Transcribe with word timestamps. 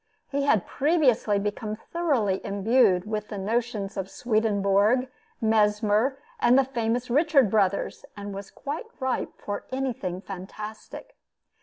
He 0.31 0.45
had 0.45 0.65
previously 0.65 1.37
become 1.37 1.75
thoroughly 1.75 2.43
imbued 2.43 3.05
with 3.05 3.27
the 3.27 3.37
notions 3.37 3.97
of 3.97 4.09
Swedenborg, 4.09 5.07
Mesmer, 5.39 6.17
and 6.39 6.57
the 6.57 6.65
famous 6.65 7.11
Richard 7.11 7.51
Brothers, 7.51 8.03
and 8.17 8.33
was 8.33 8.49
quite 8.49 8.87
ripe 8.99 9.39
for 9.39 9.65
anything 9.71 10.19
fantastic. 10.19 11.15